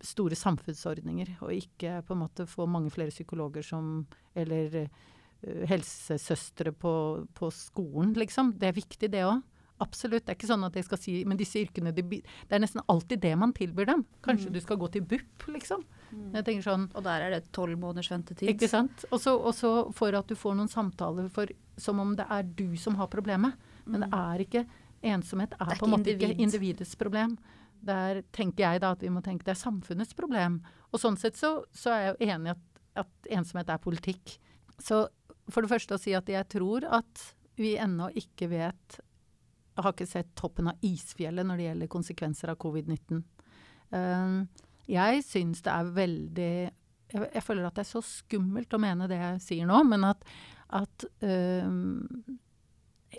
store 0.04 0.36
samfunnsordninger, 0.36 1.36
og 1.44 1.54
ikke 1.54 2.00
på 2.06 2.16
en 2.16 2.22
måte 2.24 2.48
få 2.50 2.66
mange 2.70 2.92
flere 2.94 3.14
psykologer 3.14 3.64
som 3.66 4.06
Eller 4.34 4.74
uh, 4.84 5.64
helsesøstre 5.70 6.72
på, 6.72 6.94
på, 7.34 7.50
skolen, 7.54 8.14
liksom. 8.18 8.54
Det 8.58 8.70
er 8.70 8.78
viktig, 8.78 9.10
det 9.12 9.24
òg. 9.28 9.42
Absolutt. 9.82 10.22
Det 10.22 10.32
er 10.32 10.38
ikke 10.38 10.48
sånn 10.48 10.66
at 10.66 10.76
jeg 10.78 10.86
skal 10.86 11.00
si 11.02 11.12
Men 11.26 11.38
disse 11.38 11.58
yrkene, 11.58 11.90
det, 11.94 12.04
det 12.06 12.54
er 12.54 12.62
nesten 12.62 12.82
alltid 12.90 13.20
det 13.24 13.32
man 13.38 13.52
tilbyr 13.56 13.88
dem. 13.90 14.04
Kanskje 14.22 14.52
mm. 14.52 14.54
du 14.54 14.60
skal 14.62 14.78
gå 14.78 14.88
til 14.94 15.02
BUP, 15.10 15.48
liksom. 15.50 15.82
Mm. 16.14 16.60
Sånn 16.62 16.86
Og 16.94 17.02
der 17.02 17.26
er 17.26 17.34
det 17.34 17.50
tolv 17.54 17.78
måneders 17.80 18.12
ventetid. 18.12 18.52
Ikke 18.52 18.70
sant. 18.70 19.06
Og 19.10 19.18
så 19.20 19.72
for 19.96 20.14
at 20.14 20.30
du 20.30 20.36
får 20.38 20.54
noen 20.60 20.70
samtaler 20.70 21.26
for, 21.32 21.50
som 21.80 22.00
om 22.02 22.14
det 22.18 22.26
er 22.30 22.46
du 22.46 22.76
som 22.80 23.00
har 23.00 23.10
problemet. 23.10 23.58
Men 23.84 24.06
det 24.06 24.10
mm. 24.12 24.18
er 24.20 24.46
ikke 24.46 24.66
Ensomhet 25.04 25.52
er, 25.58 25.68
er 25.68 25.76
på 25.76 25.84
en 25.84 25.92
måte 25.92 26.14
individ. 26.14 26.30
ikke 26.30 26.42
individets 26.46 26.94
problem. 26.96 27.34
Der 27.84 28.22
tenker 28.32 28.64
jeg 28.64 28.80
da 28.80 28.94
at 28.94 29.02
vi 29.04 29.10
må 29.12 29.20
tenke 29.20 29.44
det 29.44 29.52
er 29.52 29.60
samfunnets 29.60 30.16
problem. 30.16 30.62
Og 30.94 31.02
sånn 31.02 31.18
sett 31.20 31.36
så, 31.36 31.58
så 31.76 31.92
er 31.92 32.00
jeg 32.00 32.14
jo 32.14 32.30
enig 32.30 32.48
i 32.48 32.54
at, 32.54 32.62
at 33.04 33.28
ensomhet 33.36 33.72
er 33.74 33.82
politikk. 33.84 34.38
Så 34.80 35.02
for 35.52 35.60
det 35.60 35.72
første 35.74 35.98
å 35.98 36.00
si 36.00 36.14
at 36.16 36.30
jeg 36.30 36.48
tror 36.54 36.86
at 36.88 37.26
vi 37.60 37.74
ennå 37.78 38.08
ikke 38.16 38.48
vet 38.50 38.98
har 39.82 39.94
ikke 39.94 40.06
sett 40.08 40.30
toppen 40.38 40.70
av 40.70 40.86
isfjellet 40.86 41.46
når 41.46 41.60
det 41.60 41.66
gjelder 41.68 41.92
konsekvenser 41.92 42.52
av 42.52 42.60
covid-19. 42.62 43.24
Uh, 43.90 43.98
eh, 43.98 44.38
jeg 44.94 45.24
syns 45.26 45.62
det 45.64 45.72
er 45.72 45.92
veldig 45.96 46.54
jeg, 46.54 47.20
jeg, 47.22 47.42
føler 47.44 47.66
at 47.66 47.76
det 47.76 47.84
er 47.84 47.90
så 47.90 48.02
skummelt 48.04 48.74
å 48.74 48.80
mene 48.82 49.08
det 49.10 49.20
jeg 49.20 49.42
sier 49.44 49.68
nå, 49.70 49.82
men 49.88 50.06
at, 50.08 50.24
at 50.74 51.06
uh, 51.24 51.68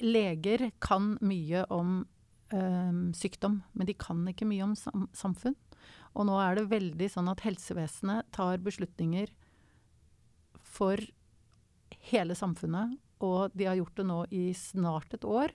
leger 0.04 0.70
kan 0.84 1.16
mye 1.26 1.66
om 1.74 1.98
uh, 2.54 2.96
sykdom, 3.16 3.62
men 3.74 3.90
de 3.90 3.98
kan 3.98 4.24
ikke 4.32 4.48
mye 4.50 4.66
om 4.68 4.76
sam 4.80 5.08
samfunn. 5.16 5.58
Og 6.16 6.28
nå 6.30 6.38
er 6.40 6.56
det 6.56 6.70
veldig 6.72 7.10
sånn 7.12 7.28
at 7.28 7.44
helsevesenet 7.44 8.30
tar 8.36 8.62
beslutninger 8.64 9.32
for 10.64 11.00
hele 12.12 12.36
samfunnet, 12.38 12.96
og 13.24 13.52
de 13.56 13.68
har 13.68 13.78
gjort 13.80 14.00
det 14.00 14.08
nå 14.08 14.20
i 14.36 14.46
snart 14.58 15.16
et 15.16 15.28
år. 15.28 15.54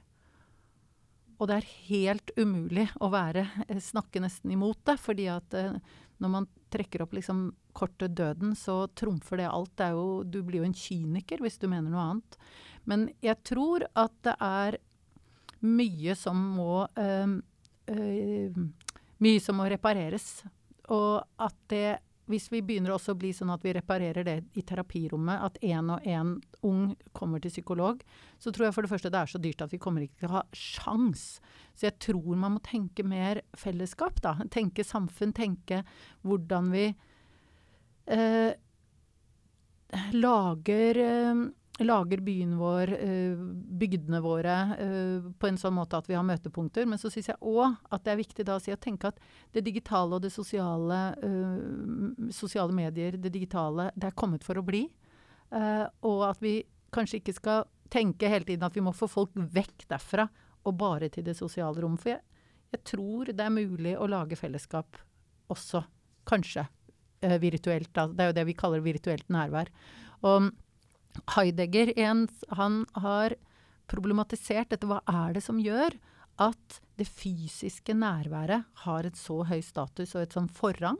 Og 1.40 1.48
det 1.48 1.56
er 1.56 1.72
helt 1.88 2.32
umulig 2.36 2.86
å 3.00 3.08
være, 3.12 3.46
eh, 3.66 3.80
snakke 3.80 4.20
nesten 4.20 4.52
imot 4.52 4.84
det, 4.84 4.98
fordi 5.00 5.26
at 5.32 5.54
eh, 5.56 5.78
når 6.20 6.32
man 6.34 6.48
trekker 6.70 7.02
opp 7.02 7.14
liksom 7.16 7.48
kortet 7.72 8.14
døden, 8.14 8.52
så 8.54 8.84
trumfer 8.92 9.40
det 9.40 9.48
alt. 9.48 9.72
Det 9.80 9.88
jo, 9.94 10.22
du 10.22 10.42
blir 10.44 10.60
jo 10.60 10.68
en 10.68 10.76
kyniker 10.76 11.40
hvis 11.40 11.58
du 11.58 11.66
mener 11.70 11.88
noe 11.88 12.04
annet. 12.10 12.38
Men 12.84 13.08
jeg 13.24 13.40
tror 13.48 13.86
at 13.96 14.12
det 14.26 14.36
er 14.36 14.78
mye 15.64 16.14
som 16.16 16.36
må 16.56 16.84
øh, 16.98 17.40
øh, 17.92 18.62
Mye 19.20 19.40
som 19.44 19.58
må 19.60 19.66
repareres. 19.68 20.42
Og 20.88 21.20
at 21.36 21.56
det 21.68 21.98
hvis 22.30 22.46
vi 22.52 22.62
begynner 22.64 22.94
også 22.94 23.14
å 23.14 23.18
bli 23.18 23.32
sånn 23.34 23.50
at 23.52 23.64
vi 23.66 23.74
reparerer 23.74 24.26
det 24.26 24.36
i 24.58 24.62
terapirommet, 24.66 25.42
at 25.42 25.58
én 25.66 25.90
og 25.92 26.06
én 26.06 26.36
ung 26.66 26.94
kommer 27.16 27.42
til 27.42 27.52
psykolog, 27.52 28.02
så 28.38 28.52
tror 28.54 28.68
jeg 28.68 28.76
for 28.76 28.86
det 28.86 28.92
første 28.92 29.12
det 29.12 29.20
er 29.20 29.32
så 29.32 29.42
dyrt 29.42 29.64
at 29.66 29.74
vi 29.74 29.80
kommer 29.82 30.06
ikke 30.06 30.22
til 30.22 30.30
å 30.30 30.36
ha 30.38 30.44
sjans. 30.56 31.24
Så 31.74 31.88
jeg 31.88 31.98
tror 32.06 32.38
man 32.38 32.56
må 32.56 32.64
tenke 32.64 33.06
mer 33.06 33.42
fellesskap, 33.58 34.22
da. 34.24 34.36
Tenke 34.52 34.86
samfunn, 34.86 35.34
tenke 35.36 35.82
hvordan 36.22 36.70
vi 36.74 36.86
eh, 38.10 38.52
lager 40.14 41.02
eh, 41.04 41.46
lager 41.86 42.20
byen 42.24 42.56
vår, 42.58 42.92
eh, 42.92 43.36
bygdene 43.80 44.20
våre, 44.20 44.56
eh, 44.78 45.28
på 45.38 45.48
en 45.48 45.56
sånn 45.56 45.74
måte 45.74 45.96
at 45.96 46.08
vi 46.08 46.14
har 46.14 46.24
møtepunkter. 46.26 46.86
Men 46.86 46.98
så 46.98 47.10
syns 47.10 47.30
jeg 47.30 47.40
òg 47.40 47.76
at 47.90 48.04
det 48.04 48.12
er 48.12 48.20
viktig 48.20 48.44
da 48.44 48.56
å 48.56 48.62
si 48.62 48.74
tenke 48.76 49.08
at 49.08 49.20
det 49.52 49.64
digitale 49.64 50.14
og 50.14 50.22
det 50.22 50.32
sosiale, 50.32 51.00
uh, 51.22 52.30
sosiale 52.30 52.72
medier, 52.72 53.12
det 53.12 53.32
digitale, 53.32 53.90
det 53.96 54.10
er 54.10 54.16
kommet 54.16 54.44
for 54.44 54.54
å 54.54 54.64
bli. 54.64 54.88
Og 55.50 56.22
at 56.28 56.38
vi 56.38 56.62
kanskje 56.92 57.18
ikke 57.20 57.34
skal 57.34 57.64
tenke 57.90 58.28
hele 58.28 58.44
tiden 58.44 58.62
at 58.62 58.74
vi 58.74 58.80
må 58.80 58.92
få 58.94 59.08
folk 59.10 59.34
vekk 59.34 59.88
derfra 59.90 60.28
og 60.64 60.76
bare 60.78 61.08
til 61.08 61.24
det 61.24 61.34
sosiale 61.36 61.80
rom. 61.82 61.96
For 61.98 62.14
jeg, 62.14 62.20
jeg 62.70 62.84
tror 62.84 63.32
det 63.32 63.40
er 63.40 63.50
mulig 63.50 63.96
å 63.98 64.06
lage 64.06 64.38
fellesskap 64.38 65.00
også, 65.50 65.82
kanskje, 66.24 66.68
virtuelt. 67.20 67.90
Da. 67.92 68.06
Det 68.06 68.22
er 68.22 68.30
jo 68.30 68.38
det 68.38 68.46
vi 68.46 68.54
kaller 68.54 68.80
virtuelt 68.84 69.26
nærvær. 69.28 69.68
Og 70.22 70.52
Heidegger 71.34 71.92
en, 71.98 72.26
han 72.56 72.84
har 73.02 73.36
problematisert 73.90 74.70
dette. 74.72 74.88
Hva 74.88 75.00
er 75.08 75.36
det 75.36 75.44
som 75.44 75.60
gjør 75.62 75.96
at 76.40 76.80
det 77.00 77.08
fysiske 77.08 77.94
nærværet 77.96 78.66
har 78.84 79.08
et 79.08 79.18
så 79.18 79.42
høy 79.48 79.60
status 79.64 80.14
og 80.16 80.24
et 80.24 80.36
sånn 80.36 80.50
forrang? 80.52 80.98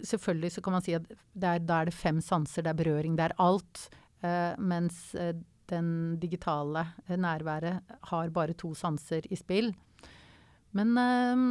Selvfølgelig 0.00 0.54
så 0.54 0.64
kan 0.64 0.76
man 0.78 0.84
si 0.84 0.96
at 0.96 1.08
da 1.32 1.56
er 1.56 1.90
det 1.90 1.96
fem 1.96 2.20
sanser, 2.24 2.64
det 2.64 2.72
er 2.72 2.80
berøring, 2.80 3.16
det 3.16 3.28
er 3.28 3.38
alt. 3.42 3.88
Eh, 4.22 4.52
mens 4.58 5.14
eh, 5.18 5.34
den 5.72 6.18
digitale 6.20 6.86
nærværet 7.08 7.96
har 8.12 8.32
bare 8.34 8.56
to 8.58 8.72
sanser 8.78 9.26
i 9.30 9.36
spill. 9.36 9.72
Men 10.72 10.96
eh, 10.98 11.44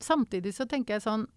samtidig 0.00 0.54
så 0.56 0.68
tenker 0.68 0.96
jeg 0.96 1.06
sånn 1.06 1.28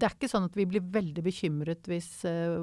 det 0.00 0.08
er 0.08 0.14
ikke 0.16 0.30
sånn 0.30 0.46
at 0.48 0.56
vi 0.56 0.64
blir 0.68 0.84
veldig 0.94 1.22
bekymret 1.24 1.88
hvis 1.90 2.08
uh, 2.24 2.56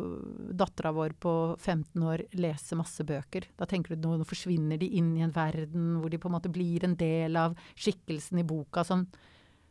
dattera 0.58 0.92
vår 0.96 1.14
på 1.22 1.34
15 1.60 2.06
år 2.10 2.24
leser 2.40 2.80
masse 2.80 3.06
bøker. 3.06 3.46
Da 3.60 3.68
tenker 3.70 3.94
du 3.94 4.08
nå 4.10 4.26
forsvinner 4.28 4.80
de 4.82 4.90
inn 4.98 5.12
i 5.20 5.24
en 5.26 5.34
verden 5.36 6.00
hvor 6.02 6.10
de 6.10 6.20
på 6.22 6.32
en 6.32 6.38
måte 6.38 6.52
blir 6.54 6.86
en 6.88 6.98
del 6.98 7.38
av 7.38 7.58
skikkelsen 7.78 8.42
i 8.42 8.48
boka. 8.48 8.86
Sånn. 8.88 9.06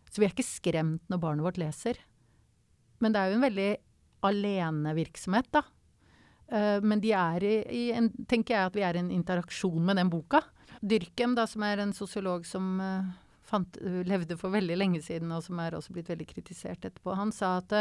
Så 0.06 0.22
vi 0.22 0.28
er 0.28 0.34
ikke 0.34 0.46
skremt 0.46 1.02
når 1.10 1.22
barnet 1.22 1.46
vårt 1.48 1.60
leser. 1.60 1.98
Men 3.02 3.12
det 3.12 3.20
er 3.20 3.32
jo 3.32 3.40
en 3.40 3.48
veldig 3.48 3.70
alenevirksomhet, 4.30 5.50
da. 5.58 5.66
Uh, 6.46 6.78
men 6.86 7.02
de 7.02 7.10
er 7.18 7.44
i, 7.46 7.56
i 7.66 7.84
en, 7.98 8.12
tenker 8.30 8.54
jeg 8.54 8.70
at 8.70 8.78
vi 8.78 8.86
er 8.86 8.98
i 8.98 9.02
en 9.02 9.14
interaksjon 9.14 9.82
med 9.82 9.98
den 9.98 10.12
boka. 10.12 10.44
Dyrkem, 10.86 11.34
da, 11.34 11.48
som 11.50 11.66
er 11.66 11.82
en 11.82 11.96
sosiolog 11.96 12.46
som 12.46 12.76
uh, 12.78 13.14
fant, 13.46 13.78
levde 13.80 14.36
for 14.40 14.54
veldig 14.54 14.76
lenge 14.78 15.02
siden, 15.04 15.32
og 15.34 15.44
som 15.46 15.60
er 15.62 15.76
også 15.76 15.94
blitt 15.94 16.10
veldig 16.12 16.28
kritisert 16.30 16.84
etterpå. 16.84 17.14
Han 17.18 17.32
sa 17.34 17.56
at, 17.60 17.74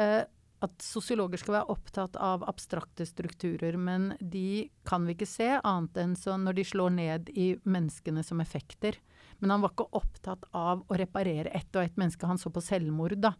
uh, 0.00 0.22
at 0.66 0.84
sosiologer 0.84 1.40
skal 1.40 1.58
være 1.58 1.76
opptatt 1.76 2.16
av 2.20 2.44
abstrakte 2.48 3.06
strukturer, 3.08 3.78
men 3.80 4.12
de 4.20 4.68
kan 4.88 5.06
vi 5.08 5.16
ikke 5.16 5.28
se 5.28 5.50
annet 5.58 6.00
enn 6.02 6.16
når 6.16 6.58
de 6.58 6.66
slår 6.72 6.96
ned 6.96 7.30
i 7.34 7.54
menneskene 7.64 8.24
som 8.24 8.40
effekter. 8.44 8.98
Men 9.38 9.52
han 9.52 9.64
var 9.64 9.74
ikke 9.74 9.90
opptatt 9.96 10.46
av 10.56 10.84
å 10.88 10.96
reparere 10.96 11.52
ett 11.52 11.76
og 11.76 11.82
ett 11.84 11.96
menneske. 12.00 12.26
Han 12.26 12.40
så 12.40 12.50
på 12.52 12.64
selvmord, 12.64 13.18
da. 13.20 13.34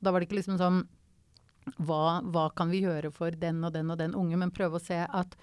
Da 0.00 0.12
var 0.12 0.20
det 0.20 0.28
ikke 0.28 0.40
liksom 0.40 0.58
sånn 0.60 0.82
hva, 1.76 2.20
hva 2.24 2.48
kan 2.56 2.70
vi 2.72 2.82
gjøre 2.84 3.10
for 3.14 3.34
den 3.36 3.62
og 3.64 3.74
den 3.74 3.92
og 3.92 3.98
den 4.00 4.16
unge? 4.16 4.38
Men 4.40 4.52
prøve 4.54 4.78
å 4.78 4.84
se 4.84 5.00
at 5.04 5.36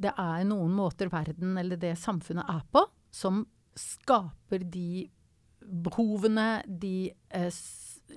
det 0.00 0.12
er 0.16 0.44
noen 0.48 0.72
måter 0.72 1.10
verden 1.12 1.58
eller 1.60 1.80
det 1.80 1.96
samfunnet 2.00 2.48
er 2.48 2.62
på, 2.72 2.84
som 3.12 3.44
skaper 3.78 4.64
de 4.66 5.08
behovene, 5.60 6.62
de 6.66 7.10
eh, 7.10 7.60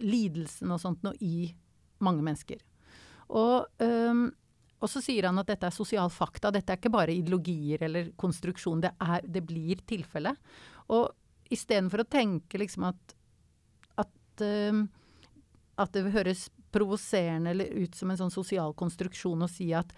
lidelsene 0.02 0.76
og 0.76 0.82
sånt 0.82 1.04
noe 1.06 1.18
i 1.22 1.50
mange 2.04 2.24
mennesker. 2.26 2.62
Og, 3.34 3.68
um, 3.82 4.26
og, 4.82 4.88
så 4.92 5.02
sier 5.04 5.30
han 5.30 5.40
at 5.42 5.50
dette 5.50 5.70
er 5.70 5.76
sosial 5.76 6.12
fakta. 6.14 6.52
Dette 6.54 6.74
er 6.74 6.82
ikke 6.82 6.94
bare 6.94 7.16
ideologier 7.16 7.86
eller 7.88 8.12
konstruksjon. 8.20 8.84
Det, 8.84 8.94
er, 9.02 9.24
det 9.26 9.44
blir 9.48 9.84
tilfelle. 9.90 10.36
Og 10.94 11.08
istedenfor 11.54 12.04
å 12.04 12.10
tenke 12.10 12.60
liksom 12.62 12.90
at, 12.90 13.16
at, 14.04 14.44
um, 14.44 14.86
at 15.80 15.96
det 15.96 16.12
høres 16.16 16.50
provoserende 16.74 17.54
eller 17.54 17.74
ut 17.86 17.96
som 17.96 18.10
en 18.10 18.20
sånn 18.24 18.34
sosial 18.34 18.74
konstruksjon 18.78 19.46
å 19.46 19.52
si 19.52 19.70
at, 19.78 19.94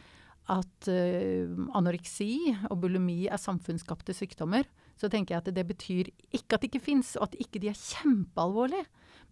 at 0.52 0.90
uh, 0.92 1.48
anoreksi 1.78 2.52
og 2.70 2.82
bulimi 2.84 3.26
er 3.32 3.42
samfunnsskapte 3.42 4.16
sykdommer, 4.16 4.68
så 4.96 5.10
tenker 5.12 5.36
jeg 5.36 5.44
at 5.44 5.56
det 5.56 5.66
betyr 5.68 6.10
ikke 6.32 6.56
at 6.56 6.64
det 6.64 6.72
ikke 6.72 6.86
fins, 6.88 7.16
og 7.20 7.30
at 7.30 7.40
ikke 7.44 7.62
de 7.64 7.72
er 7.72 7.80
kjempealvorlige. 7.80 8.86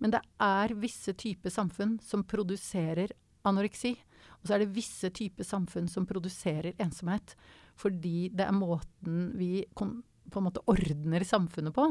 Men 0.04 0.16
det 0.16 0.24
er 0.44 0.74
visse 0.76 1.14
typer 1.16 1.54
samfunn 1.54 1.98
som 2.04 2.26
produserer 2.28 3.14
anoreksi. 3.48 3.94
Og 4.42 4.48
så 4.48 4.56
er 4.56 4.64
det 4.64 4.74
visse 4.76 5.12
typer 5.16 5.48
samfunn 5.48 5.88
som 5.92 6.08
produserer 6.08 6.76
ensomhet. 6.82 7.36
Fordi 7.80 8.30
det 8.36 8.48
er 8.48 8.56
måten 8.56 9.32
vi 9.40 9.64
på 9.74 9.88
en 9.88 10.48
måte 10.48 10.64
ordner 10.70 11.24
samfunnet 11.28 11.76
på. 11.76 11.88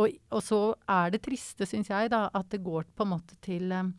Og, 0.00 0.16
og 0.32 0.40
så 0.44 0.60
er 0.88 1.12
det 1.12 1.20
triste, 1.26 1.68
syns 1.68 1.90
jeg, 1.92 2.08
da, 2.12 2.24
at 2.32 2.48
det 2.52 2.62
går 2.64 2.88
på 2.96 3.04
en 3.04 3.12
måte 3.12 3.36
til 3.44 3.72
eh, 3.76 3.92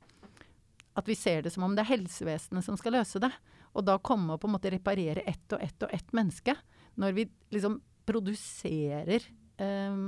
At 0.98 1.08
vi 1.10 1.16
ser 1.18 1.42
det 1.42 1.54
som 1.54 1.66
om 1.66 1.76
det 1.76 1.84
er 1.86 1.94
helsevesenet 1.94 2.66
som 2.66 2.78
skal 2.78 2.98
løse 2.98 3.22
det. 3.22 3.32
Og 3.74 3.86
da 3.86 3.98
komme 3.98 4.34
og 4.34 4.42
på 4.42 4.50
en 4.50 4.56
måte 4.56 4.74
reparere 4.74 5.26
ett 5.26 5.54
og 5.54 5.62
ett 5.62 5.86
og 5.86 5.94
ett 5.94 6.14
menneske. 6.14 6.56
Når 6.98 7.14
vi 7.18 7.30
liksom 7.54 7.80
produserer 8.08 9.26
eh, 9.62 10.00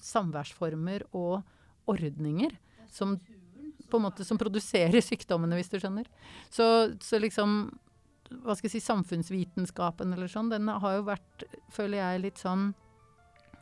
samværsformer 0.00 1.06
og 1.12 1.40
ordninger 1.90 2.56
som 2.90 3.18
på 3.90 3.98
en 3.98 4.06
måte 4.06 4.24
som 4.26 4.38
produserer 4.38 5.02
sykdommene, 5.10 5.58
hvis 5.58 5.72
du 5.72 5.78
skjønner. 5.80 6.06
Så, 6.52 6.66
så 7.02 7.20
liksom 7.22 7.62
hva 8.30 8.54
skal 8.54 8.68
jeg 8.68 8.76
si, 8.76 8.84
samfunnsvitenskapen 8.86 10.14
eller 10.14 10.30
sånn, 10.30 10.52
den 10.52 10.68
har 10.70 11.00
jo 11.00 11.08
vært, 11.08 11.44
føler 11.74 11.98
jeg, 11.98 12.24
litt 12.28 12.42
sånn 12.42 12.70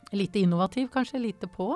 Lite 0.09 0.39
innovativ, 0.41 0.87
kanskje. 0.89 1.19
Lite 1.21 1.45
på. 1.53 1.67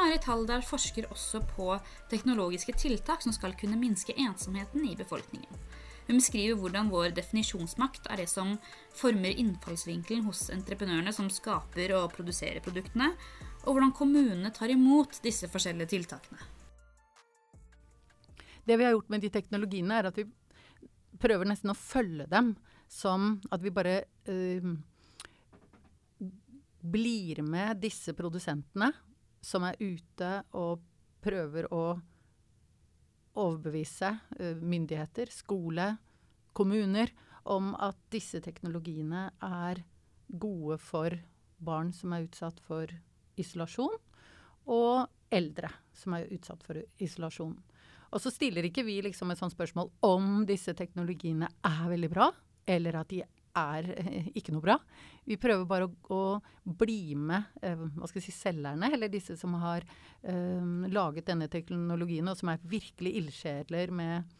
Marit 0.00 0.24
Halldal 0.24 0.62
forsker 0.64 1.10
også 1.12 1.42
på 1.44 1.74
teknologiske 2.08 2.72
tiltak 2.80 3.20
som 3.20 3.34
skal 3.36 3.52
kunne 3.60 3.76
minske 3.76 4.14
ensomheten 4.16 4.86
i 4.88 4.94
befolkningen. 4.96 5.58
Hun 6.06 6.16
beskriver 6.16 6.56
hvordan 6.56 6.88
vår 6.88 7.12
definisjonsmakt 7.18 8.08
er 8.08 8.22
det 8.22 8.30
som 8.32 8.54
former 8.96 9.36
innfallsvinkelen 9.42 10.24
hos 10.24 10.46
entreprenørene 10.54 11.12
som 11.12 11.28
skaper 11.30 11.92
og 11.98 12.14
produserer 12.14 12.64
produktene, 12.64 13.10
og 13.66 13.74
hvordan 13.74 13.92
kommunene 13.98 14.50
tar 14.56 14.72
imot 14.72 15.20
disse 15.22 15.50
forskjellige 15.52 15.92
tiltakene. 15.92 16.40
Det 18.64 18.80
vi 18.80 18.88
har 18.88 18.96
gjort 18.96 19.12
med 19.12 19.20
de 19.20 19.32
teknologiene, 19.36 20.00
er 20.00 20.08
at 20.08 20.16
vi 20.16 20.24
prøver 21.20 21.52
nesten 21.52 21.74
å 21.74 21.76
følge 21.76 22.24
dem 22.32 22.54
som 22.88 23.36
at 23.52 23.60
vi 23.60 23.74
bare 23.76 23.98
øh, 24.32 24.72
blir 26.80 27.44
med 27.44 27.84
disse 27.84 28.16
produsentene 28.16 28.94
som 29.40 29.64
er 29.66 29.78
ute 29.80 30.30
og 30.56 30.82
prøver 31.24 31.68
å 31.72 31.84
overbevise 33.40 34.12
uh, 34.40 34.56
myndigheter, 34.60 35.30
skole, 35.32 35.94
kommuner 36.56 37.12
om 37.50 37.72
at 37.78 37.98
disse 38.12 38.40
teknologiene 38.44 39.28
er 39.40 39.82
gode 40.28 40.78
for 40.82 41.14
barn 41.60 41.92
som 41.94 42.12
er 42.14 42.26
utsatt 42.26 42.60
for 42.64 42.90
isolasjon, 43.40 43.96
og 44.70 45.08
eldre 45.32 45.70
som 45.96 46.14
er 46.16 46.28
utsatt 46.34 46.62
for 46.66 46.80
isolasjon. 47.02 47.56
Og 48.10 48.22
så 48.22 48.32
stiller 48.34 48.66
ikke 48.66 48.84
vi 48.86 48.98
liksom 49.04 49.30
et 49.30 49.40
sånt 49.40 49.54
spørsmål 49.54 49.90
om 50.06 50.44
disse 50.48 50.74
teknologiene 50.76 51.48
er 51.66 51.84
veldig 51.90 52.10
bra, 52.10 52.30
eller 52.66 53.00
at 53.00 53.12
de 53.12 53.22
er 53.58 53.88
eh, 53.96 54.28
ikke 54.38 54.54
noe 54.54 54.64
bra. 54.64 54.76
Vi 55.26 55.38
prøver 55.40 55.66
bare 55.68 55.88
å, 55.88 55.92
å 56.14 56.74
bli 56.80 57.14
med 57.18 57.62
eh, 57.62 57.76
hva 57.76 58.08
skal 58.08 58.20
jeg 58.20 58.28
si, 58.28 58.36
selgerne, 58.36 58.90
eller 58.94 59.10
disse 59.12 59.36
som 59.40 59.54
har 59.62 59.86
eh, 60.22 60.90
laget 60.90 61.30
denne 61.30 61.48
teknologien, 61.52 62.28
og 62.30 62.38
som 62.38 62.52
er 62.52 62.62
virkelig 62.70 63.16
ildsjeler 63.22 63.94
med 63.94 64.36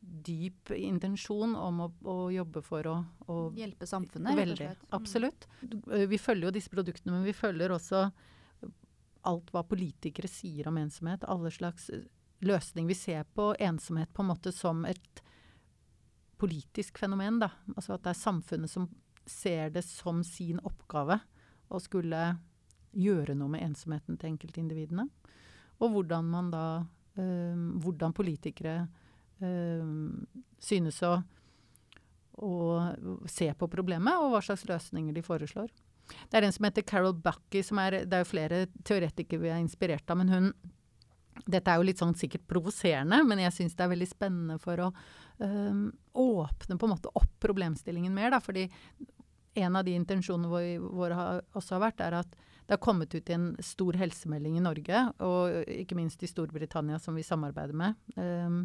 dyp 0.00 0.70
intensjon 0.72 1.52
om 1.60 1.82
å, 1.84 1.88
å 2.08 2.16
jobbe 2.32 2.62
for 2.64 2.86
å, 2.88 2.94
å 3.28 3.40
Hjelpe 3.56 3.88
samfunnet, 3.88 4.38
rett 4.38 4.54
og 4.54 4.60
slett. 4.62 4.84
Mm. 4.86 4.94
Absolutt. 4.96 5.48
Eh, 5.92 6.06
Vi 6.08 6.20
følger 6.20 6.48
jo 6.48 6.56
disse 6.56 6.72
produktene, 6.72 7.18
men 7.18 7.26
vi 7.28 7.36
følger 7.36 7.76
også 7.76 8.06
alt 9.28 9.50
hva 9.52 9.60
politikere 9.68 10.30
sier 10.30 10.70
om 10.70 10.78
ensomhet. 10.80 11.26
Alle 11.28 11.52
slags 11.52 11.90
løsning. 12.40 12.86
Vi 12.88 12.96
ser 12.96 13.26
på 13.36 13.52
ensomhet 13.60 14.12
på 14.14 14.24
en 14.24 14.30
måte 14.30 14.52
som 14.56 14.86
et 14.88 15.20
politisk 16.40 16.98
fenomen, 17.00 17.40
da. 17.42 17.50
Altså 17.76 17.94
at 17.96 18.04
det 18.04 18.14
er 18.14 18.22
samfunnet 18.22 18.72
som 18.72 18.88
ser 19.28 19.70
det 19.74 19.84
som 19.86 20.22
sin 20.26 20.60
oppgave 20.66 21.20
å 21.70 21.80
skulle 21.82 22.22
gjøre 22.96 23.36
noe 23.38 23.52
med 23.52 23.64
ensomheten 23.68 24.18
til 24.18 24.32
enkeltindividene. 24.32 25.06
Og 25.80 25.94
hvordan 25.94 26.26
man 26.28 26.50
da 26.52 26.64
øh, 27.20 27.60
Hvordan 27.84 28.12
politikere 28.16 28.88
øh, 29.42 29.92
synes 30.58 30.98
å, 31.06 31.14
å 32.42 32.56
se 33.28 33.52
på 33.54 33.70
problemet, 33.70 34.18
og 34.18 34.34
hva 34.34 34.42
slags 34.44 34.66
løsninger 34.68 35.14
de 35.16 35.24
foreslår. 35.24 35.70
Det 36.10 36.38
er 36.38 36.46
en 36.46 36.54
som 36.54 36.66
heter 36.66 36.82
Carol 36.82 37.14
Bucky, 37.14 37.62
som 37.62 37.78
er 37.78 38.02
Det 38.02 38.16
er 38.16 38.24
jo 38.24 38.32
flere 38.32 38.60
teoretikere 38.82 39.44
vi 39.44 39.52
er 39.52 39.62
inspirert 39.62 40.10
av, 40.10 40.18
men 40.18 40.34
hun 40.34 40.52
dette 41.48 41.72
er 41.72 41.78
jo 41.80 41.86
litt 41.86 42.00
sånn 42.00 42.16
sikkert 42.18 42.46
provoserende, 42.50 43.22
men 43.24 43.40
jeg 43.44 43.54
syns 43.56 43.76
det 43.76 43.84
er 43.84 43.92
veldig 43.94 44.08
spennende 44.10 44.56
for 44.60 44.82
å 44.82 44.88
øhm, 45.42 45.88
åpne 46.12 46.78
på 46.78 46.88
en 46.88 46.94
måte 46.94 47.12
opp 47.14 47.32
problemstillingen 47.42 48.14
mer. 48.14 48.30
Da, 48.34 48.40
fordi 48.44 48.66
en 49.54 49.76
av 49.76 49.84
de 49.84 49.96
intensjonene 49.98 50.50
våre, 50.50 50.78
våre 50.78 51.18
har, 51.18 51.44
også 51.58 51.76
har 51.76 51.84
vært, 51.88 52.02
er 52.04 52.18
at 52.20 52.36
det 52.70 52.76
har 52.76 52.84
kommet 52.84 53.14
ut 53.14 53.30
i 53.30 53.34
en 53.34 53.48
stor 53.66 53.96
helsemelding 53.98 54.60
i 54.60 54.62
Norge, 54.62 54.98
og 55.26 55.70
ikke 55.74 55.96
minst 55.98 56.22
i 56.22 56.28
Storbritannia, 56.30 57.00
som 57.02 57.16
vi 57.18 57.24
samarbeider 57.26 57.74
med, 57.74 57.96
um, 58.14 58.60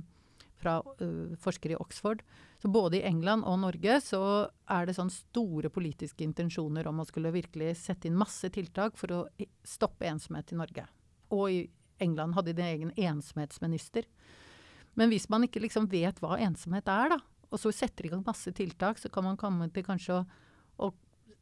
fra 0.62 0.76
uh, 1.02 1.34
forskere 1.42 1.74
i 1.74 1.80
Oxford. 1.82 2.22
Så 2.62 2.70
både 2.70 3.00
i 3.00 3.06
England 3.10 3.48
og 3.50 3.58
Norge 3.64 3.98
så 4.06 4.22
er 4.72 4.86
det 4.86 4.96
sånn 5.00 5.10
store 5.10 5.72
politiske 5.74 6.24
intensjoner 6.24 6.86
om 6.88 7.02
å 7.02 7.08
skulle 7.10 7.34
virkelig 7.34 7.74
sette 7.82 8.08
inn 8.08 8.20
masse 8.20 8.50
tiltak 8.54 8.94
for 9.00 9.12
å 9.12 9.24
stoppe 9.66 10.06
ensomhet 10.06 10.54
i 10.54 10.60
Norge. 10.62 10.86
Og 11.34 11.50
i 11.50 11.60
England 12.06 12.38
hadde 12.38 12.54
de 12.54 12.62
en 12.62 12.74
egen 12.76 12.94
ensomhetsminister. 13.10 14.06
Men 14.96 15.12
hvis 15.12 15.28
man 15.32 15.46
ikke 15.48 15.62
liksom 15.64 15.90
vet 15.92 16.20
hva 16.24 16.40
ensomhet 16.44 16.88
er, 16.92 17.16
da, 17.16 17.20
og 17.52 17.62
så 17.62 17.72
setter 17.76 18.08
i 18.08 18.12
gang 18.12 18.24
masse 18.26 18.52
tiltak, 18.56 19.00
så 19.00 19.12
kan 19.14 19.28
man 19.28 19.40
komme 19.40 19.68
til 19.74 19.86
kanskje 19.86 20.20
å, 20.20 20.26
å 20.88 20.92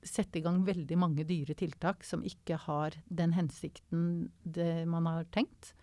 sette 0.04 0.40
i 0.40 0.44
gang 0.46 0.62
veldig 0.68 0.98
mange 1.00 1.26
dyre 1.28 1.56
tiltak 1.58 2.04
som 2.06 2.26
ikke 2.28 2.60
har 2.66 2.98
den 3.08 3.34
hensikten 3.38 4.32
man 4.90 5.10
har 5.10 5.30
tenkt. 5.34 5.74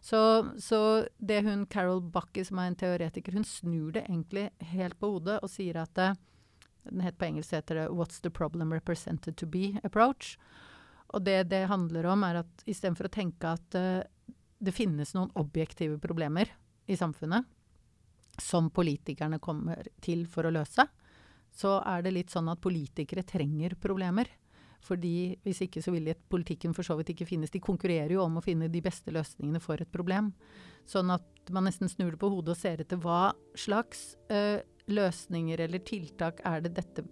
Så, 0.00 0.20
så 0.60 1.06
det 1.18 1.42
hun 1.44 1.66
Carol 1.68 2.00
Bucky, 2.00 2.44
som 2.44 2.60
er 2.60 2.70
en 2.70 2.78
teoretiker, 2.82 3.36
hun 3.36 3.44
snur 3.44 3.92
det 3.96 4.06
egentlig 4.06 4.48
helt 4.72 4.96
på 5.00 5.12
hodet 5.16 5.40
og 5.44 5.52
sier 5.52 5.76
at 5.82 5.92
det, 5.98 6.14
den 6.88 7.04
het 7.04 7.18
på 7.20 7.28
engelsk 7.28 7.52
heter 7.52 7.82
det 7.82 7.88
'What's 7.92 8.22
the 8.24 8.32
problem 8.32 8.72
represented 8.72 9.36
to 9.36 9.46
be 9.46 9.76
approach'. 9.84 10.38
Og 11.12 11.24
det 11.24 11.50
det 11.50 11.68
handler 11.68 12.06
om, 12.06 12.22
er 12.22 12.40
at 12.40 12.64
istedenfor 12.66 13.10
å 13.10 13.12
tenke 13.12 13.44
at 13.44 13.74
uh, 13.74 14.02
det 14.60 14.72
finnes 14.72 15.12
noen 15.14 15.32
objektive 15.34 15.98
problemer 15.98 16.48
i 16.90 16.98
samfunnet 16.98 17.46
som 18.40 18.70
politikerne 18.72 19.38
kommer 19.42 19.88
til 20.02 20.24
for 20.30 20.48
å 20.48 20.54
løse, 20.54 20.86
så 21.50 21.78
er 21.86 22.04
det 22.04 22.14
litt 22.14 22.32
sånn 22.32 22.48
at 22.52 22.62
politikere 22.62 23.26
trenger 23.26 23.76
problemer. 23.80 24.30
Fordi 24.80 25.36
hvis 25.44 25.66
ikke 25.66 25.82
så 25.84 25.92
vil 25.92 26.08
politikken 26.32 26.72
for 26.76 26.86
så 26.86 26.96
vidt 26.96 27.12
ikke 27.12 27.28
finnes. 27.28 27.52
De 27.52 27.60
konkurrerer 27.60 28.14
jo 28.14 28.22
om 28.24 28.38
å 28.40 28.44
finne 28.44 28.70
de 28.72 28.80
beste 28.80 29.12
løsningene 29.12 29.60
for 29.60 29.82
et 29.82 29.92
problem. 29.92 30.32
Sånn 30.88 31.12
at 31.12 31.52
man 31.52 31.68
nesten 31.68 31.90
snur 31.90 32.14
det 32.14 32.20
på 32.22 32.30
hodet 32.32 32.54
og 32.54 32.60
ser 32.62 32.80
etter 32.80 33.00
hva 33.02 33.34
slags 33.58 34.14
eh, 34.32 34.62
løsninger 34.90 35.60
eller 35.66 35.84
tiltak 35.86 36.40
er 36.48 36.64
det 36.64 36.72
dette 36.80 37.04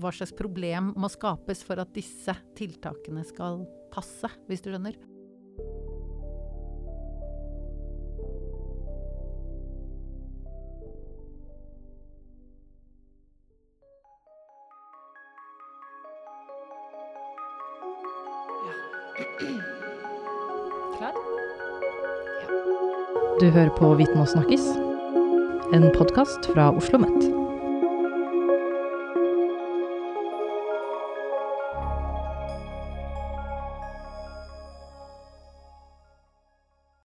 Hva 0.00 0.10
slags 0.14 0.32
problem 0.36 0.94
må 0.98 1.10
skapes 1.12 1.62
for 1.66 1.82
at 1.82 1.92
disse 1.94 2.34
tiltakene 2.58 3.26
skal 3.28 3.62
passe, 3.92 4.32
hvis 4.48 4.64
du 4.64 4.72
skjønner? 4.72 4.96
Du 23.50 23.54
hører 23.54 23.70
på 23.74 23.88
Viten 23.98 24.20
og 24.22 24.28
snakkes, 24.30 24.62
en 25.74 25.88
podkast 25.96 26.46
fra 26.54 26.70
Oslo 26.70 27.02
Met. 27.02 27.39